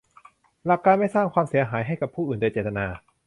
[0.65, 2.85] หลักการไม่สร้างความเสียหายให้กับผู้อื่นโดยเจตนา